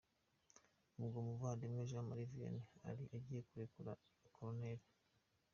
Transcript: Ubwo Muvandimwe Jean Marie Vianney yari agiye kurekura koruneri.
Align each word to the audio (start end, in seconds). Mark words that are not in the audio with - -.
Ubwo 1.01 1.17
Muvandimwe 1.27 1.87
Jean 1.89 2.05
Marie 2.09 2.29
Vianney 2.31 2.69
yari 2.87 3.03
agiye 3.15 3.41
kurekura 3.47 3.91
koruneri. 4.35 4.85